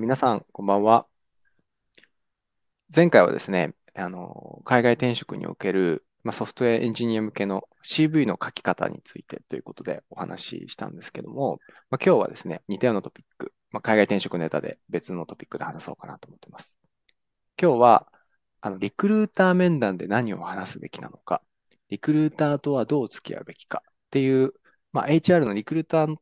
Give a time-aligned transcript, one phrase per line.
[0.00, 1.06] 皆さん、こんばんは。
[2.94, 11.60] 前回はですね、あの、海外転職における、ま、ソフトウェアエンジニア向けの CV の書き方についてということでお話ししたんですけども、
[11.90, 16.78] ま、今日はですね、似たようなトピック、ま、海外転職ネタで別のトピックで話そうかなと思ってます。
[17.60, 18.10] 今日は、
[18.62, 21.42] あの、リクルーター面談で何を話すべきなのか、
[21.90, 24.54] リクルーターとはどう付き合うべきかっていう、
[24.94, 26.16] ま、HR のリクルーター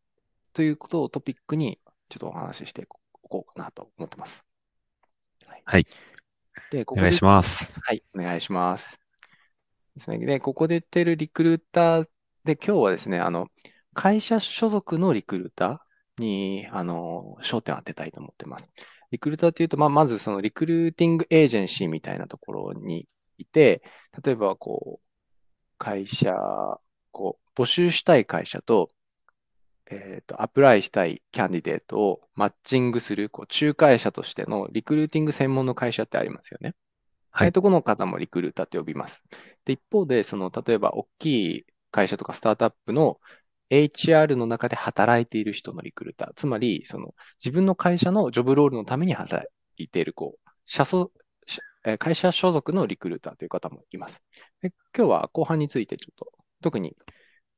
[0.52, 2.88] ということをトピックにちょっとお話しして
[3.30, 4.44] おこうかなと思ってます。
[5.46, 5.62] はい。
[5.64, 5.86] はい、
[6.70, 7.70] で、ここお願いします。
[7.82, 9.00] はい、お願いします。
[9.96, 10.18] ですね。
[10.18, 12.08] で、ここで言ってるリクルーター
[12.44, 13.48] で、今日はですね、あの、
[13.94, 18.70] 会社所属のリクルーターに、あの、焦点を当てたいと思ってます。
[19.10, 23.06] リクルーターというと、まあ、まずそのリクルーティングエージェンシーみたいなところに
[23.38, 23.82] いて、
[24.24, 25.08] 例えばこう、
[25.78, 26.34] 会社、
[27.10, 28.90] こう、募集したい会社と、
[29.90, 36.74] えっ、ー、と、アプライしたいキャンディデートをマッチングする、こう、仲介者としてのリクルーティング専門の会社ってありますよね。
[37.30, 37.52] はい。
[37.52, 39.22] とこの方もリクルーターって呼びます。
[39.64, 41.26] で、一方で、その、例えば、大き
[41.58, 43.20] い会社とかスタートアップの
[43.70, 46.32] HR の中で働いている人のリクルーター。
[46.34, 51.12] つまり、その、自分の会社のジョブロールのために働いている、こう、社そ
[51.96, 54.20] 会社所属のリクルーターという方もいます。
[54.60, 56.96] で今日は後半についてちょっと特に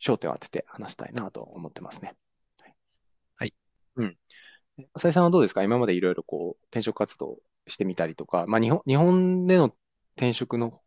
[0.00, 2.14] 焦点を当てて話したいなと思ってますね。
[3.36, 3.54] はい。
[3.96, 4.16] うん。
[4.94, 5.62] 浅井さんはどうですか？
[5.62, 9.74] 今までいろいろこう、転職活動してみたりとか、まあ日本、日本での
[10.16, 10.80] 転職の、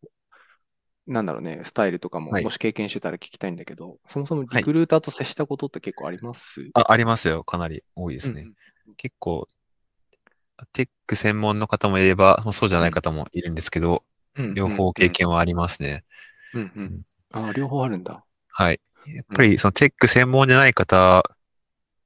[1.05, 7.43] なんだろうね、スタイルとかも、もし経験してたら聞きたいんだけど、そもそもリクルーターと接したことって結構あります、あ、ありますよ。
[7.43, 8.41] かなり多いですね。
[8.41, 8.53] うん
[8.97, 9.47] 結構、
[10.71, 14.03] テック専門の方もいれば、そうじゃない方もいるんですけど、
[14.35, 16.03] うん両方経験はありますね。
[16.53, 17.05] うんうん。
[17.31, 18.23] ああ、両方あるんだ。
[18.49, 18.79] はい。
[19.07, 21.23] やっぱりそのテック専門じゃない方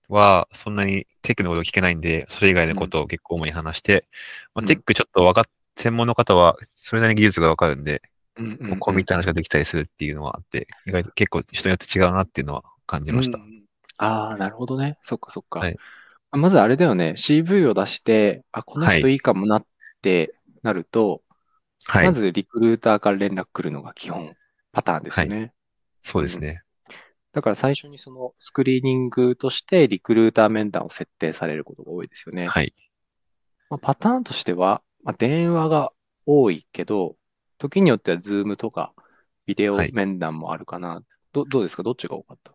[0.10, 4.08] は、そんなにテックのことを聞けないんで、それ以外のことを結構主に話して、
[4.56, 5.44] まあ、テックちょっとわかっ、
[5.76, 8.02] 専門の方はそれなりに技術がわかるんで、
[8.38, 13.38] うんうんうん、こうみたいな話ができたりするっていうのはあって、意外と結構人によって違うなっていうのは感じました。
[13.38, 13.64] うん、
[13.98, 14.98] ああ、なるほどね。
[15.04, 15.60] そっかそっか。
[15.60, 15.78] はい、
[16.32, 19.66] まずあれだよね、CV を出して、あ、この人いいかもなっ
[20.02, 21.22] てなると、
[21.86, 24.36] はい、まずリクルーターから連絡来るのが基本
[24.72, 25.38] パターンですよね。
[25.38, 25.52] はい、
[26.04, 26.62] そうですね。
[27.34, 32.48] だから最初にそのスクリーニングとしてリクルーター面談を設定されることが多いですよね。
[32.48, 32.74] はい。
[33.70, 35.92] まあ、パターンとしては、まあ、電話が
[36.26, 37.16] 多いけど、
[37.58, 38.94] 時によっては Zoom とか
[39.46, 40.96] ビデオ面談もあるかな。
[40.96, 41.84] はい、どどうですか？
[41.84, 42.54] どっちが多かった？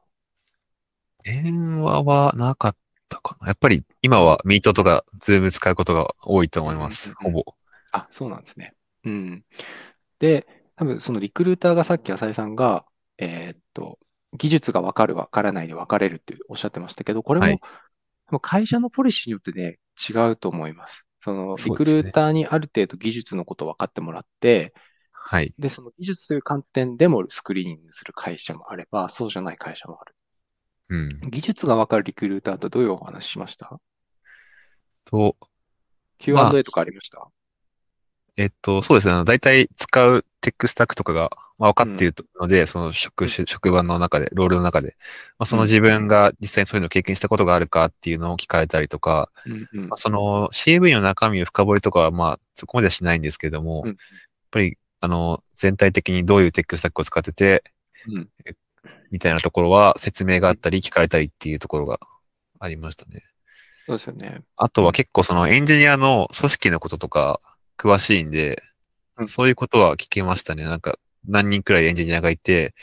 [1.25, 2.77] 電話はなかっ
[3.09, 3.49] たかな。
[3.49, 7.13] やっぱり今は Meet とか Zoom 使うことが多いと思います。
[7.15, 7.45] ほぼ。
[7.93, 8.75] あ、そうなんですね。
[9.05, 9.45] うん。
[10.19, 10.47] で、
[10.77, 12.85] 多分そのリクルーターがさっき浅井さんが、
[13.19, 13.99] えー、っと、
[14.37, 17.61] 技術が分かる、分からないで分かれるっておっしゃってましたけど、これも、はい、
[18.41, 19.79] 会社のポリシーによってね、
[20.09, 21.07] 違うと思います。
[21.23, 24.75] その、リクルーターにある程度技術のことを分かってもらって、
[25.13, 25.55] はい。
[25.59, 30.15] で、その技術という観点でもスクリーニングする会社もあれば、そうじゃない会社もある。
[30.89, 31.31] うん。
[31.31, 33.81] 技術が分かるリクルーターとどういうお話しました？
[35.05, 35.37] と、
[36.19, 37.29] Q&A とかありました、まあ、
[38.37, 39.25] えっと、そうですね。
[39.25, 41.31] 大体使うテックスタックとかが
[41.63, 44.97] まあ、分かっているので、うん、その職種、職場の中で、ロールの中で、
[45.39, 53.97] まあ、その自分が実際にそういうのを経験したことがあるかっていうのを聞かれたりとか、うんうん、まあ、その CV の中身を深掘りとかは、まあ、そこまではしないんですけれども、うん、やっ
[54.51, 57.63] ぱり、あの、全体的にどういうテックスタックを使ってて、
[58.09, 58.29] うん、
[59.13, 62.01] みたいなところは説明があったり、聞かれたりっていうところが
[62.59, 63.23] ありましたね。
[63.87, 64.41] そうですよね。
[64.57, 67.39] あとは結構そのエンジニアの組織のこととか
[67.79, 68.61] 詳しいんで、
[69.29, 70.65] そういうことは聞けましたね。
[70.65, 72.75] なんか、何人くらいエンジニアがいて、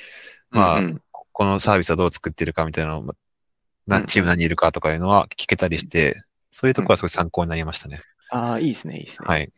[0.49, 1.01] まあ、うんうん、
[1.31, 3.15] このサービスはどう作ってるかみたいなのを、
[3.87, 6.15] 何チーム何人いるかとかいうのは聞けたりして、
[6.51, 8.01] そういうところはすごい参考になりましたね。
[8.31, 9.27] ああ、いいですね、いいですね。
[9.27, 9.51] はい。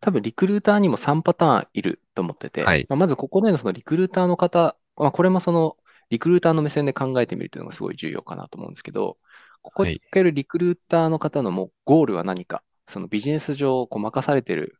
[0.00, 5.76] 多分、リクルーターにも3パターンいると思ってて、はい、まあ、まずここでのそのリクルーターの方、まあ、これもその
[6.10, 9.16] リクルーターの目線で考えてみるというのがすごい重要かなと思うんですけど、
[9.62, 14.76] ここにかけるリクルーターの方のもうゴールは何か、そのビジネス上こう任されてる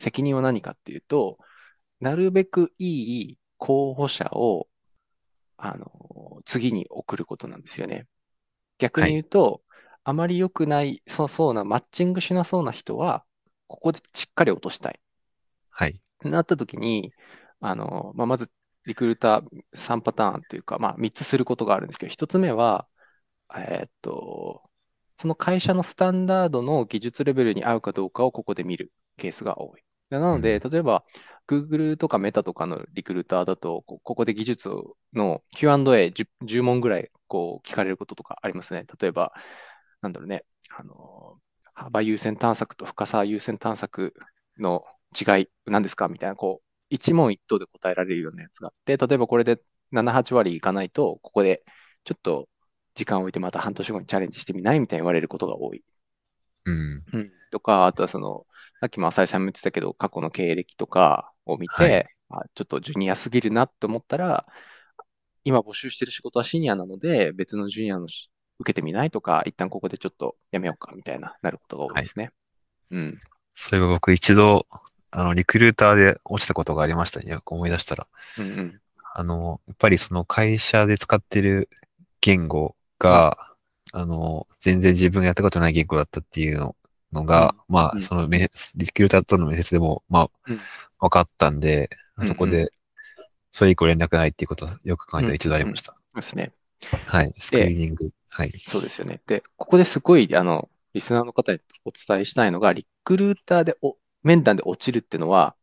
[0.00, 1.38] 責任は何かっていうと、
[2.00, 4.66] なるべくいい候補者を、
[5.56, 8.06] あの、次に送ることなんですよね。
[8.78, 9.60] 逆に言うと、はい、
[10.04, 13.24] あまり良くない、そうそうな、マッチングしなそうな人は、
[13.68, 14.98] ここでしっかり落としたい。
[15.68, 16.00] はい。
[16.22, 17.12] なった時に、
[17.60, 18.50] あの、まあ、まず、
[18.86, 19.44] リクルーター
[19.74, 22.88] 3パターンというか、まあ、3つすることがあるんですけど、1つ目は、
[23.54, 24.62] えー、っと、
[25.18, 29.82] その会社のスタンダードの技術レベルに合うかどうかをここで見るケースが多い。
[30.18, 31.04] なので、例えば、
[31.46, 34.70] Google とかメタとかのリクルーターだと、ここで技術
[35.12, 38.84] の Q&A10 問ぐらいこう聞かれることとかありますね。
[39.00, 39.32] 例えば、
[40.02, 40.44] なんだろうね、
[40.76, 41.38] あの、
[41.74, 44.14] 幅優先探索と深さ優先探索
[44.58, 44.84] の
[45.18, 46.08] 違い何ですか？
[46.08, 49.60] みたいな、こう、一問一答で答えられるようなやつがあって、例えばこれで
[49.90, 51.64] 7、8割いかないと、ここで
[52.04, 52.48] ちょっと
[52.94, 55.82] 時間を置いてまた半年後にチャレンジしてみないみたいに言われることが多い。
[56.64, 57.04] うん。
[57.12, 58.46] うん、とか、あとはその、
[58.80, 64.46] さっきも浅井さんも言ってたけど、過去の経歴とかを見て、はい、あちょっとジュニアすぎるなって思ったら、
[65.44, 68.24] 今募集してる仕事はシニアなので、別のジュニアの受
[68.64, 72.24] けてみないとか、一旦ここでちょっとやめようかみたいな、なることが多いですね。
[72.24, 72.32] はい、
[72.96, 73.20] うん。
[73.54, 74.66] そういえば僕一度、
[75.10, 77.38] あの、リクルーターで落ちたことがありましたね。
[77.44, 78.06] 思い出したら。
[78.38, 78.80] うんうん。
[79.14, 81.68] あの、やっぱりその会社で使ってる
[82.20, 83.36] 言語が、
[83.92, 86.76] うん、あの、全然自分がやったことない言語だったっていうの
[87.12, 88.38] のが、うん、まあ、そのリ
[88.88, 90.30] クルーターとの面接でも、まあ、
[90.98, 91.90] 分かったんで、
[92.24, 92.72] そこで、
[93.52, 95.96] それ以降連絡ないっていうことはよく考えたら一度ありました。
[96.14, 96.52] ですね。
[97.06, 97.34] はい。
[97.38, 98.10] スクリーニング。
[98.28, 98.52] はい。
[98.66, 99.20] そうですよね。
[99.26, 105.54] で、ここですごい、あの、リスナーの方にお伝えしたいのが、リクルーターでお、面談で落ちるっていうのは、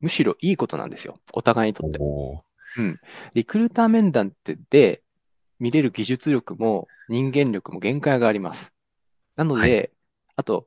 [0.00, 1.20] むしろいいことなんですよ。
[1.32, 1.98] お互いにとって。
[2.78, 3.00] うん。
[3.34, 5.02] リクルーター面談ってで
[5.60, 8.72] 見れる技術力も人間力も限界があります。
[9.36, 9.90] なので、はい、
[10.36, 10.66] あと、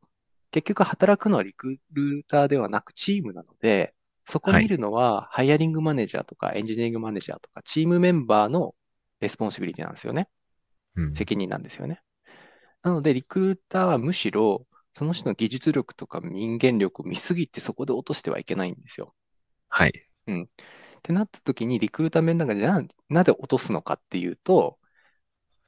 [0.56, 3.94] 結局働くのはリクルーターではなくチームなので、
[4.26, 8.74] そこにいるのは、 hiring manager とか engineering manager とか、チームメンバーの
[9.20, 10.30] responsibility なんですよね。
[10.96, 12.02] うん、責任なんですよね。
[12.84, 14.66] なので、リクルーターはむしろ、
[14.98, 19.14] その人の技術力とか人間力を見すぎてそこで落としてはいけないんですよ。
[19.68, 19.92] はい。
[20.28, 20.44] うん。
[20.44, 20.48] っ
[21.04, 24.80] てなった時に、リクルーター面談がじゃあなぜ落とすのかっていうと、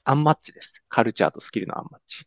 [0.05, 0.85] アンマッチです。
[0.87, 2.25] カルチャーとスキルのアンマッチ。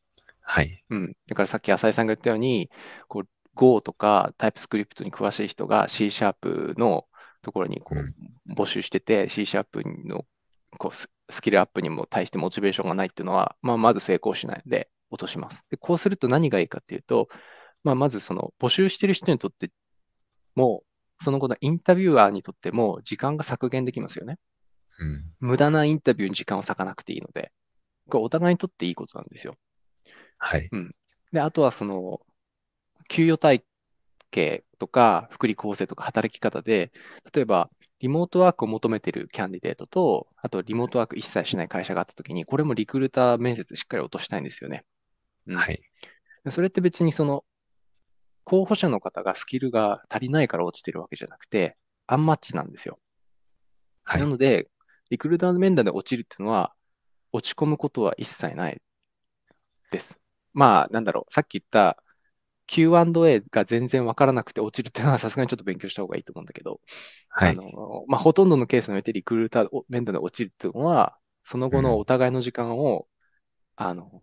[0.51, 0.85] はい。
[0.91, 1.13] うん。
[1.29, 2.71] だからさっき浅井さんが言ったように、
[3.07, 7.05] こう Go とかタイプスクリプトに詳しい人が C シャープの
[7.41, 10.25] ところにこう募集してて、C シャープの
[10.77, 15.63] こうスキルアップにも対してモチベーションがないっていうのは、まあ、まず成功しないので落とします。
[15.71, 17.29] でこうすると何がいいかっていうと、
[17.85, 19.71] まあ、まずその募集してる人にとって
[20.57, 20.83] も、
[21.23, 24.39] その後のインタビュアーにとっても時間が削減できますよね。
[24.99, 27.53] うん、無駄なインタビューに時間を割かなくていいので、
[28.09, 29.55] これお互いにとっていいことなんですよ。
[30.41, 30.69] はい。
[30.73, 30.95] うん。
[31.33, 32.21] で、あとはその、
[33.09, 33.65] 給与体
[34.31, 36.91] 系とか、福利厚生とか働き方で、
[37.33, 37.71] 例えば、
[38.01, 44.85] リモートワークを求めてるキャンディデートと、あとリモートワーク一切しない会社があったときに、これもリクルーター面接しっかり落としたいんですよね。
[45.47, 45.83] うん、はい。
[46.49, 47.45] それって別にその、
[48.45, 51.77] 候補者の方がスキルが足りないから落ちてるわけじゃなくて、
[52.07, 52.99] アンマッチなんですよ。
[54.03, 54.21] はい。
[54.21, 54.69] なので、
[55.11, 56.73] リクルーターの面談で落ちるっていうのは、
[57.33, 58.81] 落ち込むことは一切ない
[59.93, 60.20] です。
[60.53, 62.03] まあ、なんだろう、さっき言った
[62.67, 66.81] Q&A が全然わからなくて落ちるっていうのはさすがにちょっと勉強した方がいいと思うんだけど、
[67.29, 67.51] はい。
[67.51, 73.09] あの、まあ、ほとんどのケースにおいてリクルーター面談で落ちるっていうのは、その後のお互いの時間を、
[73.79, 74.23] うん、あの、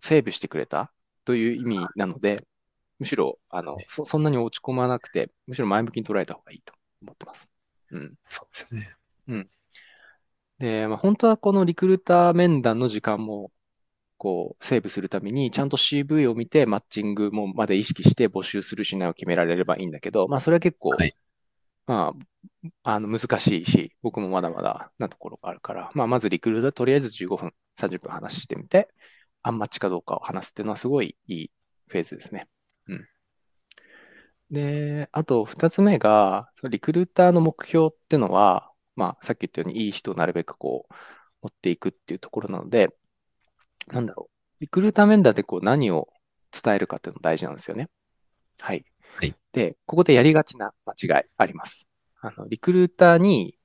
[0.00, 0.92] セーブしてくれた
[1.24, 2.46] という意味なので、
[2.98, 7.50] むしろ、あの、そそんなに落ち込まなくて、むしろ前向きに捉えた方がいいと思ってます。
[7.90, 8.14] うん。
[8.28, 8.96] そうですね。
[9.28, 9.48] うん。
[10.58, 13.50] で、まあ、本当はこのリクルーター面談の時間も
[14.24, 21.12] こう、セーブするために、ちゃんと CV を見て、マッチングもまで意識して募集するしないを決められればいいんだけど、まあ、それは結構、はい、
[21.86, 22.14] ま
[22.82, 28.88] あ、あの、難しいし、僕もまだまだなところがあるから、まあ、まずリクルートでとりあえず15分、30分話してみて、
[29.42, 31.50] アンマッチかどうかを話すっていうのはすごいいい
[31.88, 32.48] フェーズですね。
[32.86, 33.06] うん。
[34.50, 40.94] で、あと2つ目が、リクルーターの目標っていうのは、まあ、さっき言ったようにいい人をなるべくこう、
[41.42, 42.88] 持っていくっていうところなので、
[43.88, 44.60] なんだろう。
[44.60, 46.08] リクルーター面談でこう何を
[46.52, 47.88] 伝えるかっていうの大事なんですよね。
[48.60, 48.84] はい。
[49.16, 51.86] はい、で、ここでやりがちな間違いあります。
[52.20, 53.56] あの、リクルーターに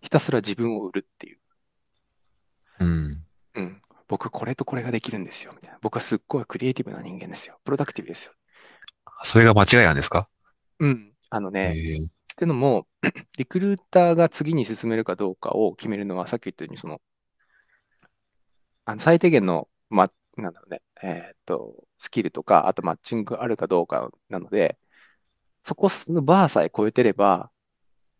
[0.00, 1.38] ひたすら自分を売るっていう。
[2.80, 3.24] うん。
[3.54, 3.82] うん。
[4.08, 5.52] 僕これとこれができるんですよ。
[5.54, 5.78] みたいな。
[5.82, 7.58] 僕はすっごいクリエイティブな人間ですよ。
[7.64, 8.32] プロダクティブですよ。
[9.24, 10.28] それが間違いなんですか？
[10.78, 11.12] うん。
[11.28, 11.74] あのね、
[12.32, 12.86] ってのも、
[13.36, 17.00] リクルーターが次に進めるかどうかを決めるのは、さっき言ったように、その、
[18.90, 24.78] あの最低限の、ま、なんだろうね、えっ、と、スキルとか、あとマッチングあるかどうかなので、
[25.64, 27.52] そこのバーさえ超えてれば、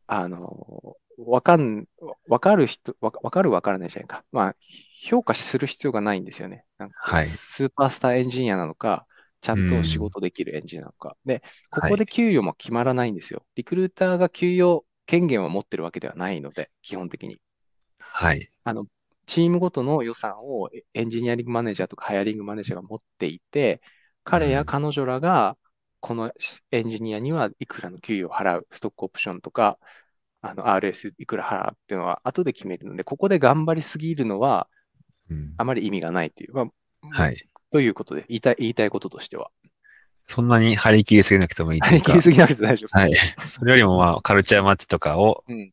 [0.07, 1.87] あの、わかん、
[2.29, 4.25] わかる人、わかるわからないじゃないか。
[4.31, 4.57] まあ、
[5.03, 6.65] 評価する必要がないんですよね。
[6.79, 7.27] なんかはい。
[7.27, 9.07] スーパースターエンジニアなのか、
[9.41, 11.17] ちゃんと仕事できるエンジニアなのか。
[11.25, 13.45] で、ここで給与も決まらないんですよ。
[13.57, 17.41] リクルーターが給与権限を持ってるわけではないので、基本的に。
[17.99, 18.47] はい。
[18.62, 18.87] あの、
[19.31, 23.81] チームごとの予算をエンジニアリングマネージャーとかハイアリングマネージャーが持っていて、
[24.25, 25.57] 彼や彼女らが
[26.01, 26.33] この
[26.73, 29.79] エンジニアにはいくらの給与を払う、ストックオプションとか、
[30.43, 34.67] あの RS いくら払うっていうのは後で決めるので、ここで頑張りすぎるのは
[35.59, 36.53] あまり意味がないという。
[36.53, 36.67] まあ、
[37.11, 37.37] はい。
[37.71, 39.53] ということで、言いたい、言いたいこととしては。
[40.27, 42.23] そんなに張り切りすぎなくてもいいというか張り切り。
[42.23, 42.99] すぎなくて大丈夫。
[42.99, 43.15] はい。
[43.47, 45.71] それよりもまあ、カルチャーマッチとかをうん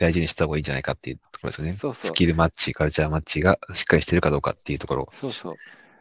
[0.00, 1.72] 大事にした方がいいんじゃないかっていうところですよね。
[1.74, 5.12] そうそうスキルマッチ、カルチャーマッチがしっかりしてるかどうかっていうところを。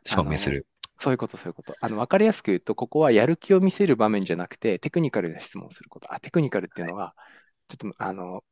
[0.06, 0.66] 証明する。
[1.00, 1.76] そういうこと、そういうこと。
[1.80, 6.14] あの、わかりやすく言うと、ここはやる気を見せる場面じゃなくて、テクニカルな質問をすること。
[6.14, 7.16] あ、テクニカルっていうのは、
[7.68, 8.44] ちょっと、あの、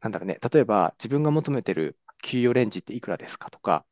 [0.00, 3.84] なんだろうね、例えば、自分が求めてる給与レンジっていくらですかとか、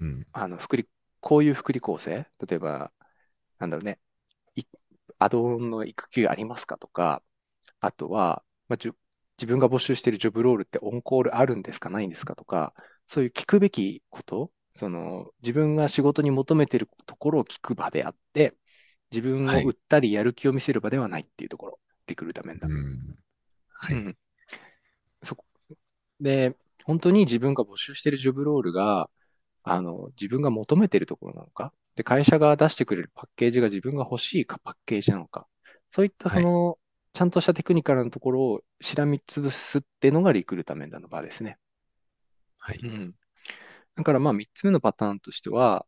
[0.00, 0.24] うん。
[0.32, 0.88] あの、福利、
[1.20, 2.90] こういう福利構成、例えば、
[3.58, 4.00] なんだろうね、
[4.56, 4.64] い
[5.18, 7.22] アドオンの育休ありますかとか、
[7.80, 8.76] あとは、まあ、
[9.42, 12.36] 自分が募集しているジョブロールってオンコールあるんですか、ないんですか？
[12.36, 12.72] とか、
[13.08, 18.54] そういう聞くべきこと、その自分が仕事に求めているところを聞く場であって、
[19.10, 19.64] 自分をはい。
[19.64, 22.70] 売ったりやる気を見せる場ではないっていうところ、リクルーター面談。
[22.70, 23.16] うん。
[23.68, 23.94] はい。
[23.96, 24.14] うん。
[25.24, 25.44] そこ
[26.20, 29.10] で、本当に自分が募集しているジョブロールが、
[29.64, 35.46] あの、自分が求めているところなのか、で、会社が出してくれるパッケージが自分が欲しいかパッケージなのか、
[35.90, 36.78] そういったその、
[37.12, 41.58] ちゃんとしたテクニカルなところをしらみつぶすっていうのがリクルーター面談の場ですね。
[42.58, 42.78] はい。
[42.82, 43.14] うん。
[43.96, 45.86] だからまあ3つ目のパターンとしては、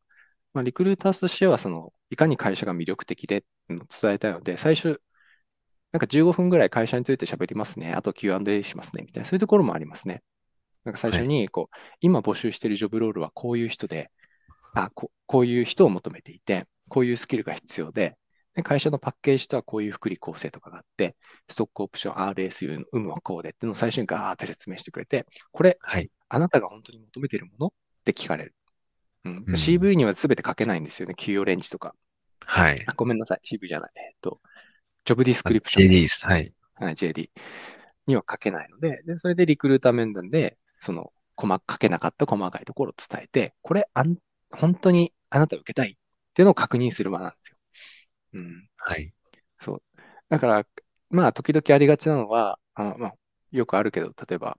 [0.54, 5.00] まあ、リクルーターとしては、その、いかに会社が魅力的でっていうのを伝えたいので、最初、
[5.90, 7.92] なんか15分ぐらい会社について喋りますね。
[7.92, 9.02] あと Q&A しますね。
[9.04, 10.22] みたいな、そういうところもありますね。
[10.84, 14.10] なんか最初に、こう、今募集しているジョブロールはこういう人で、
[14.74, 18.16] あこ、こういう人を求めていて、こういうスキルが必要で、
[18.54, 21.16] で会社のパッケージとはこういう福利構成とかがあって、
[21.48, 26.10] ストックオプション、RSU の有無はこうでっていうのを最初にガーって説明してくれて、これ、はい。
[26.28, 27.70] あなたが本当に求めているものっ
[28.04, 28.54] て聞かれる。
[29.24, 31.14] うんうん CV には全て書けないんですよね。
[31.16, 31.94] 給与レンジとか。
[32.44, 32.84] はい。
[32.86, 33.40] あごめんなさい。
[33.44, 33.92] CV じゃない。
[33.96, 34.40] えっと、
[35.04, 36.00] ジョブディスクリプション JD で。
[36.02, 36.26] ですす。
[36.26, 36.54] はい。
[36.74, 37.30] はい、JD
[38.06, 44.16] には書けないので、で、それでリクルーター面談で、その、細書けなかった細かいところを伝えて、これ、あん、
[44.50, 45.94] 本当にあなたを受けたいっ
[46.34, 47.53] ていうのを確認する場なんですよ。
[50.34, 50.66] だから、
[51.10, 53.14] まあ、時々ありがちなのは、あまあ、
[53.52, 54.58] よくあるけど、例えば、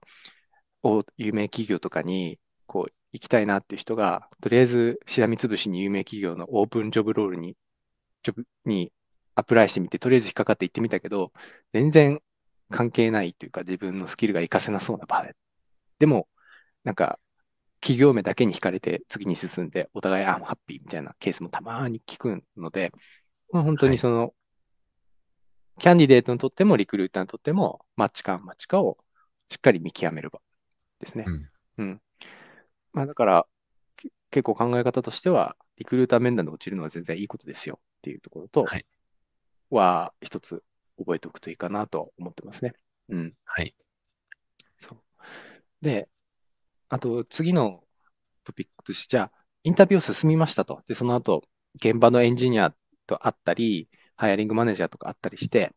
[0.82, 7.56] お有名企業とかに、こう、行きたいなっていう人が、とりあえず、しらみつぶしに有名企業のオープンジョブロールに、
[8.22, 8.92] ジョブに
[9.34, 11.32] アプライしてみて、とりあえず引っかかって行ってみたけど、
[11.74, 12.22] 全然
[12.70, 15.36] 関係ないというか、自分のスキルが活かせなそうな場で。
[15.98, 16.28] でも、
[16.84, 17.20] なんか、
[17.80, 22.92] 企業名だけに惹かれて次に進んで、お互い、あ、ハッピーみたいなケースもたまに聞くので、
[23.52, 24.34] まあ、本当はいにその、
[25.78, 28.98] キャンディデートにとってもリクルーターにとっても、マッチかマッチかを
[29.50, 30.40] しっかり見極める場
[31.00, 31.26] ですね。
[31.78, 32.00] うん。
[32.92, 33.46] まあだから、
[33.96, 38.84] け結構考え方としては、リクルーター面談で落ちるのは全然いいことですよっていうところと、はい
[39.70, 40.62] は一つ
[40.98, 42.72] 覚えておくといいかなと思ってますね。
[43.08, 43.34] うん。
[43.44, 43.74] はい。
[44.78, 44.98] そう。
[45.82, 46.08] で、
[46.88, 47.82] あと次の
[48.44, 49.32] トピックとして、じゃあ、
[49.64, 50.82] インタビューを進みましたと。
[50.86, 51.42] で、その後、
[51.74, 52.72] 現場のエンジニア
[53.06, 55.74] と会ったり、ハイアリングマネージャーとか会ったりして、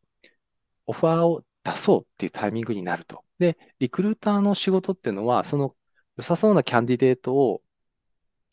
[0.85, 3.23] オファーを出そうっていうタイミングになると。
[3.39, 5.75] で、リクルーターの仕事っていうのは、その
[6.17, 7.61] 良さそうなキャンディデートを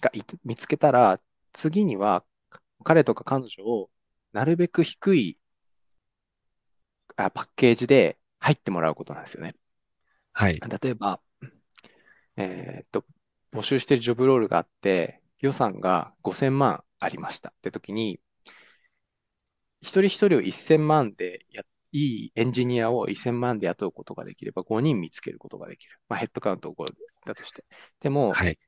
[0.00, 1.20] がい見つけたら、
[1.52, 2.24] 次には
[2.84, 3.90] 彼とか彼女を
[4.32, 5.38] なるべく低い
[7.16, 9.54] あパッケージで入ってもらうことなんですよね。
[10.32, 10.60] はい。
[10.60, 11.20] 例えば、
[12.36, 13.04] えーっと、
[13.52, 18.20] 募集してるジョブロールがあって、予算が5000万ありましたって時に、
[19.86, 21.62] 一人一人を1000万でや、
[21.92, 25.92] いいエンジニアを1000万で雇うことができれば5人見つけることができる。
[26.08, 26.86] まあ、ヘッドカウント5
[27.24, 27.64] だとして。
[28.00, 28.58] でも、はい。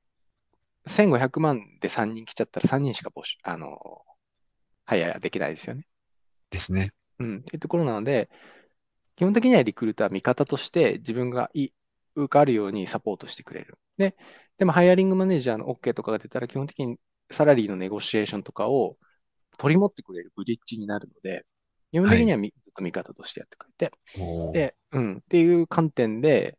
[0.87, 3.79] 1500万で3人来ちゃったら3人しか募集、あの、
[4.85, 5.87] はいやできないですよね。
[6.51, 6.93] ですね。
[7.19, 8.31] うん、っていうところなので、
[9.17, 11.73] 基本的にはリクルーターは味方として自分がいい、
[12.15, 13.77] 受かるようにサポートしてくれる。
[13.99, 14.17] で、
[14.57, 16.97] でもハイアリングマネージャーの OK とかが出たら基本的に
[17.31, 18.97] サラリーのネゴシエーションとかを
[19.59, 21.45] 取り持ってくれるブリッジになるので、
[21.93, 23.93] 基本的にはみずっと味方としてやってくれて、
[24.53, 26.57] で、うん、っていう観点で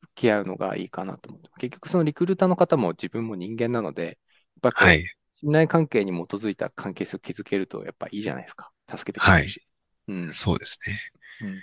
[0.00, 1.48] 付き合うのがいいかなと思って。
[1.58, 4.18] 結局そのリクルーターの方も自分も人間なので、
[4.62, 5.06] やっぱり。
[5.36, 8.70] 信頼関係に基づいた関係性を築けるとやっぱいいじゃないですか。
[8.90, 9.66] 助けてくれるし。
[10.08, 10.34] うん。
[10.34, 11.48] そうですね。
[11.48, 11.62] うん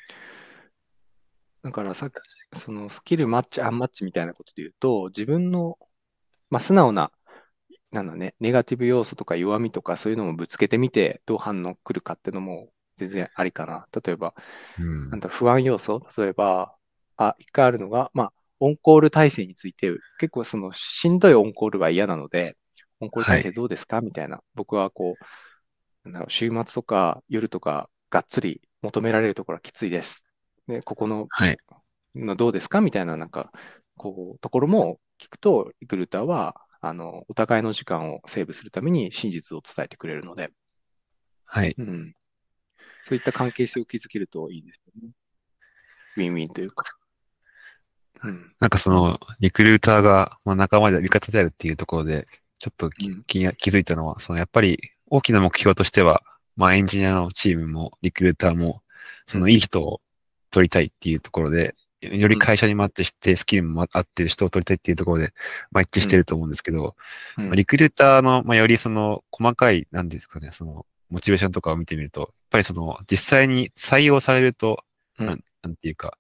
[1.63, 5.77] だからさっき、そのスキルマッチ、アンマッチみたいなことで言うと、自分の、
[6.49, 7.11] まあ、素直な、
[7.91, 13.87] なんだね、ネガティブ要素とか弱みとかそういうのもぶつけてみて、どう反応来るかっていうのも全然ありかな。
[14.03, 14.33] 例えば、
[14.77, 16.75] うんなんだ不安要素例えば、
[17.15, 19.89] あ、一回あるのが、まあ、オンコール体制について、
[20.19, 22.57] 結構その、しんどいオンコールは嫌なので、
[22.99, 24.01] オンコール体制どうですか？
[24.01, 24.41] みたいな。
[24.53, 25.23] 僕はこう、
[26.03, 30.25] なんだろう、週末とか夜とか、がっつり求められるところはきついです。
[30.67, 31.57] で、ここの、はい。
[32.15, 32.81] のどうですか？
[32.81, 33.51] みたいな、なんか、
[33.95, 40.49] こう、ところも聞くと、リクルーターは、あの、お互いの時間をセーブするために真実を伝えてくれるので、
[41.45, 41.75] はい。
[41.77, 42.13] うん。
[43.05, 45.11] そういった関係性を築けるといいですよね。
[46.17, 46.83] ウィンウィンというか。
[48.23, 48.53] うん。
[48.59, 52.27] なんかその、リクルーターが、まあ、仲間で味方であるっていうところで、
[52.59, 56.23] ちょっときうん気づいたのは、そのやっぱり大きな目標としては、
[56.55, 58.81] まあエンジニアのチームもリクルーターも、
[59.27, 59.99] そのいい人を
[60.49, 65.33] 取りたいっていうところで、より会社にマッチして、スキルも合ってる人を取りたいっていうところで、
[65.71, 66.95] まあ一致してると思うんですけど、
[67.37, 74.83] うんまあリクルーターの、まあよりその細かい、なんですかね、その、モチベーションとかを見てみると、やっぱりその、実際に採用されると、
[75.19, 76.17] うんなんていうか、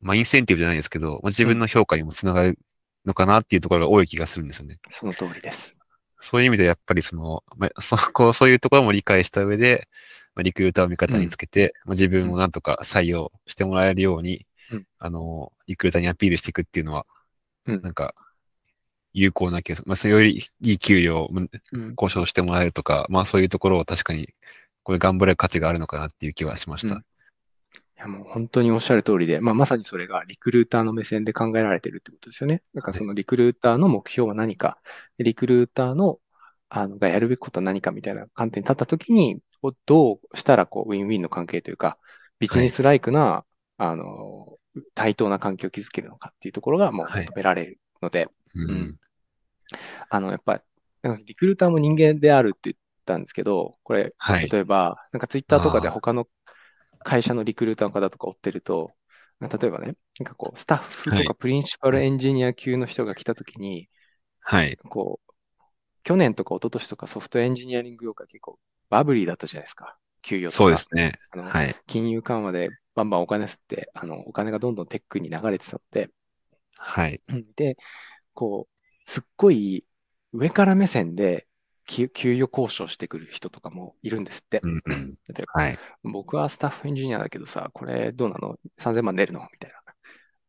[0.00, 2.58] まあ、インセンティブじゃないですけど、まあ、自分の評価にもつながる
[3.04, 4.78] のかなっていうところが多い気がするんですよね。
[4.88, 5.76] その通りです。
[6.20, 9.86] そういう意味でやっぱりその、まあ、そこうそういうところも理解した上で、
[10.34, 17.06] まあ、リクルーターを味方につけて、まあ、自分をなんとか採用してもらえるように、うんあの、リクルーターにアピールしていくっていうのは、
[17.66, 18.14] うんなんか、
[19.12, 19.88] 有効な気がする。
[19.88, 21.94] まあ、それよりいい給料をうん。
[22.00, 24.28] 交渉してもらえるとか、まあそういうところを確かに、
[24.82, 26.94] これ頑張れる価値があるのかなっていう気はしました。
[26.94, 27.04] うん
[28.00, 32.62] いやもう本当におっしゃる通りで、まあ、まさにそれがリクルーターの目線で考えられてるってことですよね。
[32.74, 34.78] だからそのリクルーターの目標は何か、
[35.18, 36.18] でリクルーターの
[36.70, 41.98] あのがやるべきことは何かみたいな観点に立ったときに、こうどうしたらこうウィンウィンの関係というか、
[42.38, 43.44] ビジネスライクな、
[43.76, 44.58] あの、
[44.94, 47.26] 対等な関係を築けるのかっていうところがもうはい。
[47.26, 48.70] 求められるので、うん。
[48.70, 49.00] うん。
[50.08, 50.62] あの、やっぱ、
[51.02, 54.48] なんかリクルーターも人間であるって言ったんですけど、これ、はい。
[54.48, 56.28] 例えば、なんかツイッターとかで他の
[57.04, 58.92] 会社のリクルーターの方とか追ってると、
[59.40, 61.24] 例えばね、なんかこう、スタッフはい。
[61.24, 63.88] とかプリンシパルエンジニア級の人が来たときに、
[64.40, 64.76] はい。
[64.76, 65.32] こう、
[66.02, 68.58] 去年とか一昨年とかソフトエンジニアリング業界結構
[68.90, 69.96] バブリーだったじゃないですか。
[70.22, 70.56] 給与とか。
[70.56, 71.12] そうですね。
[71.30, 71.74] あのはい。
[71.86, 76.10] 金融緩和でバンバンお金刷って、あの、お金がどんどんテックに流れてたので、
[76.76, 77.20] はい。
[77.28, 77.76] うんで、
[78.34, 79.86] こう、すっごい
[80.32, 81.46] 上から目線で
[81.86, 84.60] 給給与交渉してくる人とかもいるんですって。
[84.62, 85.18] うんうん。
[85.28, 85.78] 例えばはい。
[86.04, 89.40] 僕はスタッフエンジニアだけどさ、これどうなの ?3000 万出るの？
[89.52, 89.70] みたい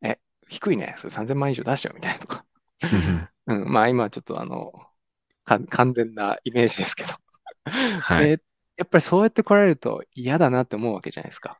[0.01, 0.09] な。
[0.09, 0.95] え、低いね。
[0.97, 1.95] それ3000万以上出しよう？
[1.95, 2.45] みたいなとか。
[3.47, 4.71] うん、まあ今はちょっとあの、
[5.43, 7.09] か完全なイメージですけど。
[7.65, 8.37] はい。
[8.37, 8.43] で
[8.77, 11.59] やっぱりそうやって来られると嫌だなって思うわけじゃないですか。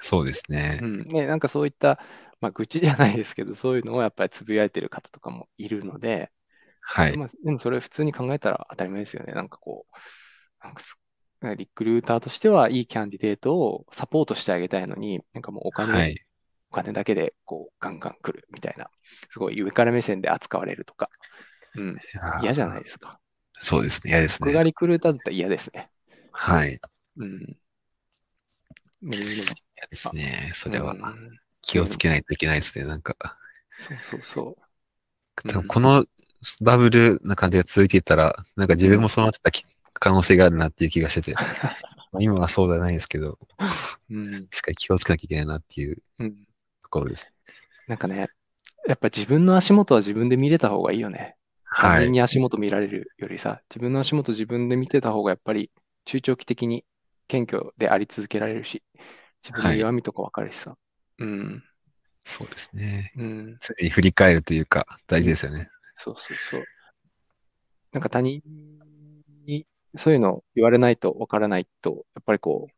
[0.00, 0.86] そうですねう。
[0.86, 1.02] ん。
[1.04, 2.00] ね、なんかそういった、
[2.40, 6.30] まあ愚痴じゃないですけど、そういうのをやっぱりつぶやいてる方とかもいるので、
[6.80, 7.16] はい。
[7.16, 9.32] まあ、でもそれ普通に考えたら当たり前ですよね。
[9.34, 10.98] なんかこう、なんかす
[11.56, 16.16] リクルーターとしてはいいキャンディデートをサポートしてあげたいのに、なんかもうお金、はい。
[16.70, 18.90] お金だけでこうガンガン来るみたいな、
[19.30, 21.10] すごい上から目線で扱われるとか、
[21.76, 21.98] うん、
[22.42, 23.20] 嫌じゃないいですか。
[23.60, 24.12] そうですね。
[24.12, 24.46] 嫌ですね。
[24.46, 25.90] 僕がリクルーターだったら嫌ですね。
[26.32, 26.80] はい。
[27.16, 27.56] うん。
[29.02, 29.18] 嫌
[29.90, 30.50] ですね。
[30.54, 32.86] それはうん気をつけないといけないですね。
[32.86, 33.14] なんか、
[33.76, 35.64] そうそうそう。
[35.68, 36.06] この
[36.62, 41.34] バブルな感じが続いていたら、なんか自分もそうなってたき可能性があるなっていう気がしてて、
[42.10, 43.38] まあ今はそうではないですけど、
[44.10, 44.48] うん。
[44.50, 46.36] しっかり気をつけなきゃいけないなっていううん。
[46.82, 47.30] ところです。
[47.86, 48.28] なんかね、
[48.86, 51.36] やっぱ自分の足元は自分で見れた方がいいよね。
[51.76, 52.04] 他はい。
[52.04, 55.70] 人に足元見られるよりさ、自分の足元自分で見てた方がやっぱり
[56.04, 56.84] 中長期的に
[57.28, 58.82] 謙虚であり続けられるし、
[59.42, 60.76] 自分の弱みとか分かるしさ。
[61.18, 61.64] うん。
[62.24, 63.12] そうですね。
[63.16, 63.58] うん。
[63.60, 65.68] 常に振り返るというか、大事ですよね。
[65.96, 66.64] そうそうそう。
[67.92, 68.42] なんか他人
[69.46, 72.68] にそういうの言われないと分からないと、やっぱりこ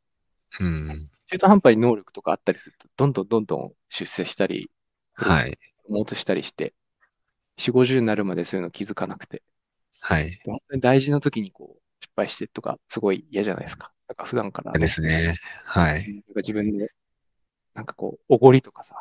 [0.60, 1.10] う、うん。
[1.28, 4.70] 中途半端に能力とかあったりすると、どんどんどんどん出世したり、
[5.14, 5.58] はい。
[5.84, 6.74] プロモートしたりして、
[7.60, 9.42] 4、50になるまでそういうの気づかなくて、
[10.00, 10.40] はい。
[10.44, 13.92] 本当に大事な時にこう失敗してとか、すごい嫌じゃないですか。
[14.08, 15.36] だから普段から嫌ですね。
[15.64, 16.12] はい。
[16.12, 16.90] なんか自分で、
[17.74, 19.00] なんかこう、おごりとかさ、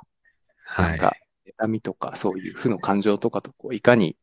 [0.65, 0.89] はい。
[0.89, 1.13] なんか、
[1.59, 4.17] 妬みとか、そういう負の感情とかと、こう、いかに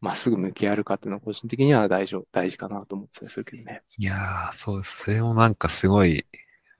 [0.00, 3.82] まっすぐ向き合えるかっていうのは、個人的には大事、大事かなと思ってたりするけどね。
[3.98, 5.04] いやー、そうです。
[5.04, 6.24] それもなんかすごい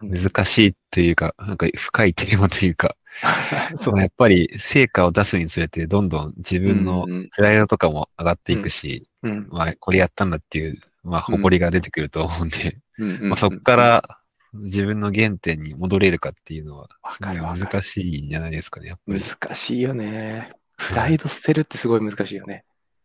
[0.00, 2.96] うん難しいというか、なんか深いテーマというか、
[3.76, 14.20] そうまあやっぱり成果を出すにつれて、どんどん自分のうんうんプライドとかも上がっていくし、うんまあこれやったんだっていう、まあ誇りが出てくると思うんで、うんうんうんまあそこから
[14.54, 16.88] 自分の原点に戻れるかっていうのは、
[17.20, 19.20] 難しいんじゃないですかね、やっぱり。
[19.20, 20.52] 難しいよね。
[20.76, 22.64] プライド捨てるってすごい難しいよね。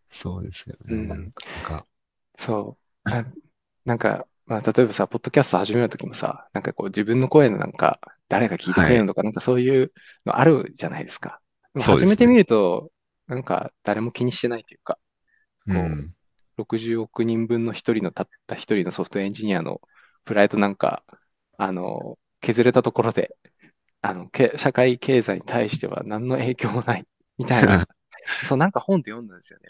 [0.09, 0.95] そうですよね。
[0.95, 1.31] うんなん
[1.63, 1.85] か、
[2.37, 3.09] そう。
[3.09, 3.25] な
[3.85, 9.93] なんか、まあ、例えばさ、ポッドキャスト始めるときもさ、なんかこう自分の声のなんか、誰が聞いてくれるのとか、なんかそういう
[10.25, 11.39] のあるじゃないですか。
[11.75, 12.91] でもそうですね始めてみると、
[13.27, 14.97] なんか誰も気にしてないというか、
[15.67, 15.73] う。
[15.73, 16.15] うん
[16.57, 19.79] 60億人分の一人のたった一人のソフトエンジニアの
[20.25, 21.03] プライドなんか、
[21.57, 23.33] あの、削れたところで、
[24.01, 27.05] あの、け社会経済に対しては何の影響もない、
[27.37, 27.87] みたいな。
[28.43, 29.69] そう、なんか本で読んだんですよね。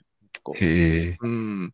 [0.49, 0.53] 構。
[0.55, 1.17] へえ。
[1.19, 1.73] うん。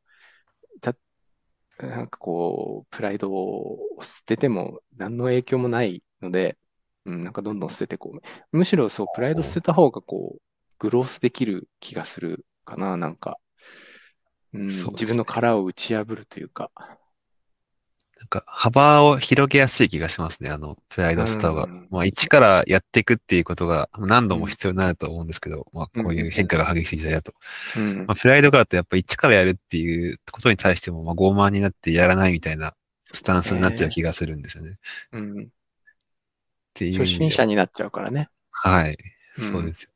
[1.80, 6.58] だ、なんかこう、プライドを捨てても何の影響もないので、
[7.06, 8.58] うん、なんかどんどん捨ててこう。
[8.58, 10.42] むしろそう、プライド捨てた方がこう、
[10.80, 13.38] グロースできる気がするかな、なんか。
[14.54, 16.72] うん、ね自分の殻を打ち破るというか。
[18.26, 20.50] なんか幅を広げやすい気がしますね。
[20.50, 21.88] あの、プライドスターがうん。
[21.92, 27.36] まあ、一からやっていくっていうことが何度も必要になると思うんですけど、まあ、こういう変化が激しい時代だと。
[27.78, 32.74] うんまあ、プライドがあるとやっぱ一からやるっていうことに対しても、まあ、傲慢になってやらないみたいな
[33.14, 34.72] スタンスになっちゃう気がするんですよね。
[34.72, 34.76] っ
[35.12, 35.48] うん、
[36.74, 37.30] ていう初心。
[37.30, 38.30] 者になっちゃうからね。
[38.50, 38.98] はい。
[39.38, 39.92] うんそうですよ。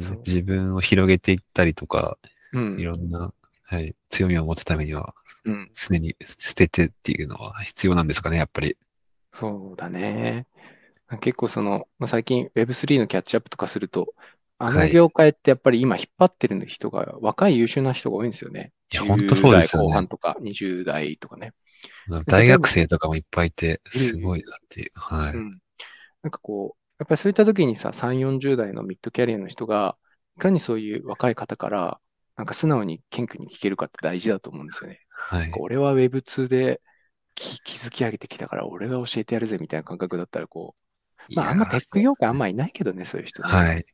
[0.00, 2.18] うそう自分を広げていったりとか、
[2.52, 2.80] うん。
[2.80, 3.32] いろんな、
[3.70, 5.70] はい、強みを持つためには、うん。
[5.74, 8.76] 常に捨ててっていうのは必要なんですかね、やっぱり。
[9.32, 10.46] そうだね。
[11.20, 14.12] 結構その、まあ、最近 Web3 のキャッチアップとかすると、
[14.58, 18.72] あのはい業界ってやっぱり今引っ張ってる人が若い優秀な人が多いんですよね。
[18.92, 21.52] いやほんとそうですよね10代後半とか20代とかね。
[22.26, 24.90] 大学生とかもいっぱいいて、うんすごいなっていう。
[24.96, 25.34] はい。
[25.34, 25.60] うん。
[26.22, 29.96] なんかこう、やっぱりそういった時にさ、3、40代のミッドキャリアの人が、
[30.36, 32.00] いかにそういう若い方から、
[32.40, 35.00] なんか素直に謙虚に聞けるかって大事だと思うんですよね。
[35.10, 35.52] はい。
[35.58, 36.80] 俺は Web2 で
[37.34, 40.74] き築き上げてきたから、俺が教えてやるぜみたいな感覚だったら、こ
[41.28, 43.50] う、まあ、あんまテック業界あんまいないけどね、そういう人ね。
[43.50, 43.84] はい。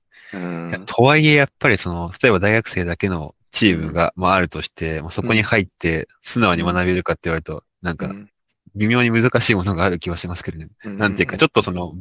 [0.87, 8.31] とはいえ、やっぱりその、例えば大学生だけのチームが、まああるとして、もうそこに入って素直に学べるかって言われると、なんかうん
[8.77, 10.69] 微妙に難しいものがある気はしますけどね。
[10.85, 11.95] うんなんていうか、ちょっとその、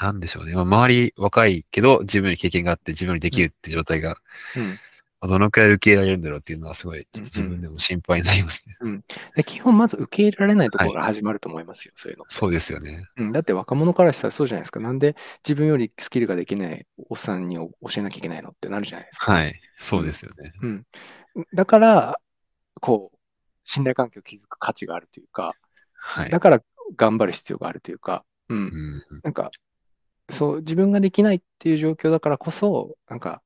[0.00, 0.54] なんでしょうね。
[0.54, 4.16] まあ周り若いけど、自分に経験があって自分にできるって状態が、
[4.56, 4.89] うんまあ
[5.28, 9.02] どのくらい受け入れられるんだろうっていうのはすごい、自分でも心配になりますね。
[9.36, 12.24] で基本、まず受け入れられないところから始まると思いますよ、そういうの。
[12.28, 13.06] そうですよね。
[13.16, 14.80] うん、だって若者からしたらそうじゃないですか。
[14.80, 19.32] なんで自分よりスキルができないおっさんに教えなきゃいけないのってなるじゃないですか。
[19.32, 19.60] はい。
[19.78, 20.52] そうですよね。
[20.62, 20.86] うん。
[21.54, 22.20] だから、
[22.80, 23.18] こう、
[23.64, 25.54] 信頼関係を築く価値があるというか、
[25.92, 26.30] はい。
[26.30, 26.62] だから
[26.96, 29.16] 頑張る必要があるというか、うんう。
[29.16, 29.20] ん。
[29.22, 29.50] なんか、
[30.30, 33.42] そう、自分ができないっていう状況だからこそ、なんか、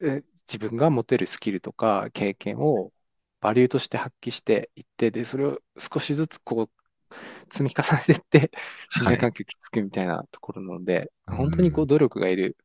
[0.00, 2.92] え自分が持てるスキルとか経験を
[3.40, 7.14] バリューとして発揮していって、で、それを少しずつこう、
[7.52, 8.52] 積み重ねていって、
[8.88, 12.56] 信頼関係を築くみたいなところなので、うん本当にこう努力がいる、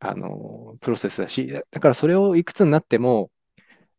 [0.00, 3.30] あの、プロセスだし、だだからそれをいくつになっても、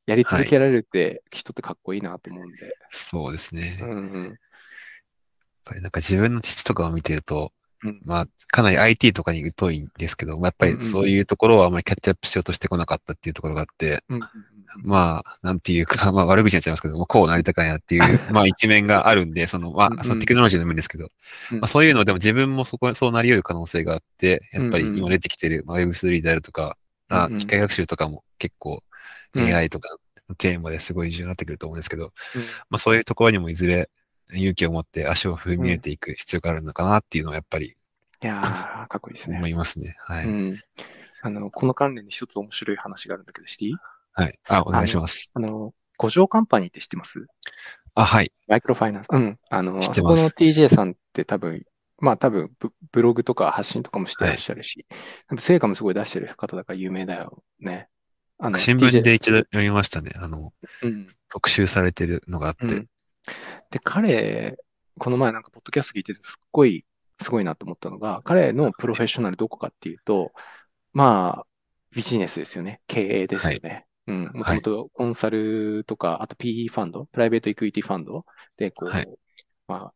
[0.08, 2.78] やり続けられるって人ってかっこいいなと思うんで。
[2.92, 3.78] そうですね。
[3.80, 4.40] やっうんうん。
[5.66, 7.65] ぱりなんか自分の父とかを見てると、うん
[8.04, 14.04] まあ、かなり IT とかに疎いんですけど、まあ、やっぱりそういうところはあまりキャッチアップしようとしてこなかったっていうところがあって、
[14.84, 18.02] まあ、なんていうか、まあ悪口になっちゃいますけども、こうなりたかいなっていう、
[18.34, 21.12] まあ一面があるんで、その、まあ、そのテクノロジーの面ですけど、
[21.52, 21.60] うん。
[21.60, 27.40] まあそういうのでも自分もそこ、そうなり得る可能性があって、やっぱり今出てきてる、まあ Web3 であるとか、あうんうん。
[27.40, 28.84] 機械学習とかも結構
[29.34, 29.54] うん。
[29.54, 29.90] AI とか
[30.30, 32.42] のテーマですごい重要になってくると思うんですけど、うん。
[32.70, 33.90] まあそういうところにもいずれ
[34.34, 37.76] 勇気を持って足を踏み入れていく必要があるのかなっていうのはやっぱり
[38.24, 39.48] いやー、かっこいいですね思。
[39.48, 39.96] いますね。
[40.00, 40.26] はい。
[40.26, 40.60] うん。
[41.22, 43.76] あの、この関連で一つ面白い話があるんだけど、していい
[44.14, 44.40] はい。
[44.48, 45.30] あ、お願いします。
[45.34, 47.28] あの、五条カンパニーって知ってます？
[47.94, 48.32] あ、はい。
[48.48, 49.08] マイクロファイナンス。
[49.12, 49.40] うん。
[49.50, 51.64] あの、あそこの TJ さんって多分、
[52.00, 54.86] まあ多分ブ、ブログとか発信とかもしてらっしゃるし、
[55.28, 57.90] 多分成果もすごい出してる方だから有名だよね。
[58.38, 60.12] あの、新聞で一度読みましたね。
[60.16, 61.08] あの、うん。
[61.30, 62.66] 特集されてるのがあって。
[62.66, 62.88] うん。
[63.72, 64.58] で、彼、
[64.98, 66.86] この前なんかポッドキャスト聞いててすっごい、
[67.22, 70.32] すごいなと思ったのが、彼のプロフェッショナルどこかっていうと、
[70.94, 71.48] まあ、
[71.96, 72.82] ビジネスですよね。
[72.88, 73.88] 経営ですよね。
[74.08, 74.32] うん。
[74.34, 78.26] もともとコンサルとか、あと PE ファンド、プライベートエクイティファンド
[78.58, 79.08] で、こう、はい
[79.68, 79.94] まあ、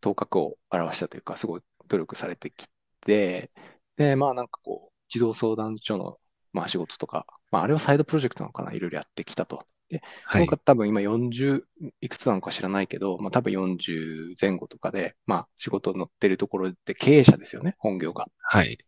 [0.00, 2.68] 頭角を表したというか、すごい努力されてき
[3.02, 3.50] て、
[3.96, 6.18] で、まあなんかこう、児童相談所の、
[6.52, 9.64] まあ仕事とか、まああれはサイドプロジェクトなのかな、いろいろやってきたと。
[9.88, 10.56] で、はいこの。
[10.58, 11.62] 方多分今40
[12.00, 18.28] いくつなのか知らないけど、まあ多分40前後とかで、まあ仕事乗ってるところで経営者ですよね、本業が。
[18.40, 18.78] はい。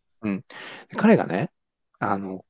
[0.89, 1.51] で彼がね、
[1.99, 2.45] あの、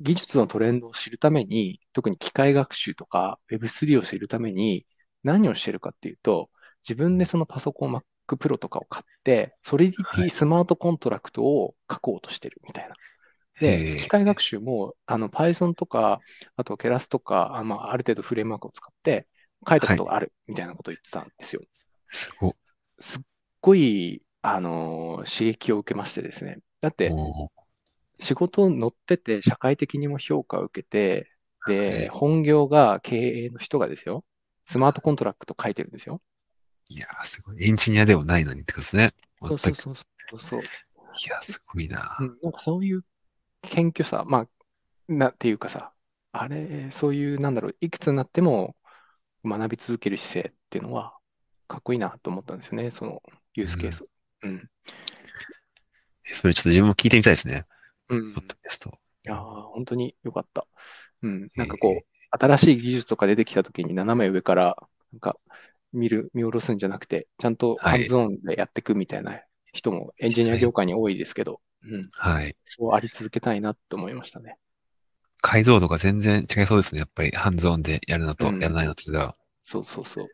[0.00, 4.84] 技術のトレンドを知るために、特に機械学習とか Web3 を知るために
[5.22, 6.50] 何をしてるかっていうと、
[6.86, 8.02] 自分でそのパソコン Mac
[8.36, 12.90] Pro とかを買って、ソリディティはいスマートコントラクトを書こうとしてるみたいな。
[12.90, 12.94] へ
[13.62, 16.20] で、ー機械学習も、あの、Python とか、
[16.56, 19.26] あと Keras とか、あまあ、ある程度フレームワークを使って
[19.68, 21.62] 書いたことがあるみたいなことを言ってたんですよ。
[22.10, 22.54] すご
[22.98, 23.22] すっ
[23.60, 26.58] ごい、あのー刺激を受けましてですね。
[26.80, 27.10] だって、
[28.18, 31.28] 仕事乗ってて、社会的にも評価を受けて、
[31.60, 34.24] はいで、本業が経営の人がですよ、
[34.66, 36.20] スマートコントラクト書いてるんですよ。
[36.88, 37.64] いやー、すごい。
[37.64, 39.12] エンジニアでもないのにってことですね。
[39.42, 39.58] そう。
[39.58, 40.60] そうそうそう。
[40.60, 40.64] い
[41.28, 42.16] や、すごいな。
[42.20, 43.04] うん、なんかそういう
[43.72, 44.48] 謙虚さ、まあ、
[45.08, 45.92] なっていうかさ、
[46.32, 48.76] あれ、そういう、なんだろう、いくつになっても
[49.44, 51.16] 学び続ける姿勢っていうのは、
[51.68, 53.22] かっこいいなと思ったんですよね、その
[53.54, 54.04] ユースケース。
[54.42, 54.68] うん。
[56.24, 57.64] それちょっと自分も聞いてみたいですね。
[58.10, 58.34] うん。
[58.34, 58.90] ポッドキャスト。
[59.24, 60.66] いやー本当に良かった。
[61.22, 61.48] うん。
[61.56, 64.76] なんかこう、新しい技術とか出てきたときに斜め上から、
[65.12, 65.38] なんか
[65.94, 69.40] 見る、見下ろすんじゃなくて、ちゃんとはいハンズオンでやっていくみたいな
[69.72, 72.08] 人もエンジニア業界に多いですけど、うん。
[72.12, 72.56] はい。
[72.64, 74.56] そうあり続けたいなって思いましたね。
[75.40, 77.00] 解像度が全然違いそうですね。
[77.00, 79.36] やっぱりハンズオンでやるのとうんやらないのとでは。
[79.64, 80.28] そうそうそう。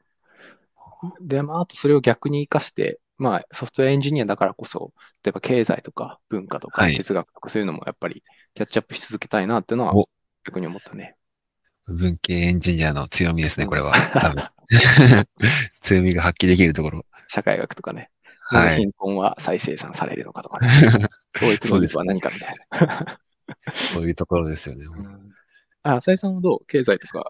[1.20, 4.92] で、まあ、あとそれを逆に活かして、まあ、ソフトウェアエンジニアだからこそ、
[5.24, 8.22] 例えば経済とか文化とかはい哲学とかそういうのもやっぱり
[8.54, 10.08] キャッチアップし続けたいなっていうのはお
[10.44, 11.16] 逆に思ったね。
[11.86, 13.92] 文系エンジニアの強みですね、うんこれは。
[14.12, 14.44] 多分。
[15.80, 17.06] 強みが発揮できるところ。
[17.28, 18.10] 社会学とかね。
[18.50, 18.76] はい。
[18.78, 20.68] 貧困は再生産されるのかとかね。
[21.34, 22.56] 教育能力は何かみたい
[22.86, 23.20] な。
[23.74, 24.84] そういうところですよね。
[24.84, 25.32] うん
[25.84, 26.66] あ、浅井さんはどう？
[26.66, 27.24] 経済とか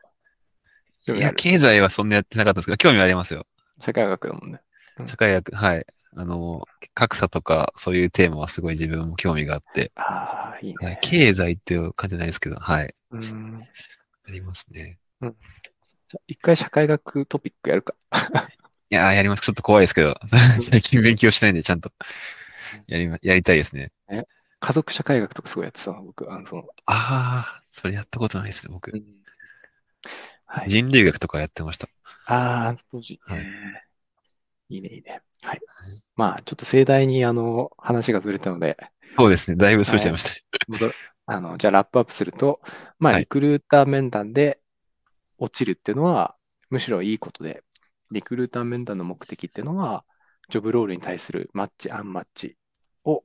[1.06, 3.46] 興いや、経済はそんなやってなかったんですけど、興味はありますよ。
[3.80, 4.60] 社会学だもんね。
[5.06, 5.86] 社会学、はい。
[6.16, 10.98] あの、格差とか、そういうテーマはすごい自分も興味があって、ああ、いいはいね。
[11.02, 12.94] 経済っていう感じじゃないですけど、はい。
[13.12, 13.62] うん
[14.26, 14.98] ありますね。
[15.20, 15.30] じゃ
[16.16, 17.94] あ一回社会学トピックやるか。
[18.90, 19.42] いやー、やります。
[19.42, 20.14] ちょっと怖いですけど、
[20.60, 21.92] 最近勉強してないんで、ちゃんと
[22.86, 23.92] やりま、やりたいですね。
[24.60, 26.30] 家族社会学とかすごいやってたの、僕。
[26.32, 28.92] あの、その、ああ、それやったことないですね、僕。
[30.46, 30.70] はい。
[30.70, 31.88] 人類学とかやってました。
[32.26, 33.84] ああ、アンスポロジーはいね。
[34.70, 35.22] いいね、いいね。
[35.42, 35.60] はい。
[36.16, 38.76] まあ、ちょっと盛大に、あの、話がずれたので、
[39.12, 39.56] そうですね。
[39.56, 40.30] だいぶそれちゃいました。
[40.66, 40.94] 戻る
[41.26, 42.60] あの、じゃあラップアップすると、
[42.98, 44.60] まあ、はいリクルーター面談で
[45.38, 46.34] 落ちるっていうのは、
[46.70, 47.62] むしろいいことで、
[48.10, 50.04] リクルーター面談の目的っていうのは、
[50.48, 52.56] ジョブロールに対するマッチ、アンマッチ
[53.04, 53.24] を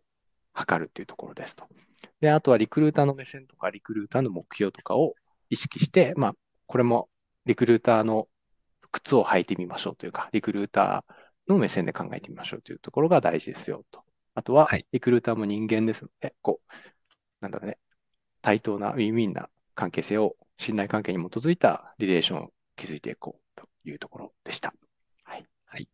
[0.53, 1.67] 測るっていうところですと。
[2.19, 5.15] で、あとはリクルーターの目線とか、リクルーターの目標とかを
[5.49, 6.33] 意識して、まあ、
[6.67, 7.09] これも
[7.45, 8.27] リクルーターの
[8.91, 14.03] 靴を履いてみましょうというか、リクルーターの目線で考えてみましょうというところが大事ですよと。
[14.35, 16.73] あとははい、リクルーターも人間ですので、こう、
[17.41, 17.77] なんだろうね、
[18.41, 23.42] 対等なウィンウィンな関係性を信頼関係に基づいたリレーションを築いていこうと
[23.85, 24.73] いうところでした。
[25.23, 25.87] はい。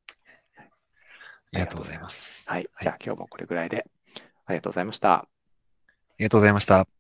[1.51, 2.49] ありがとうございます。
[2.49, 2.69] はい。
[2.73, 3.85] はいじゃあ今日もこれぐらいで
[4.45, 5.13] ありがとうございました。
[5.13, 5.27] あ
[6.17, 6.98] りがとうございました。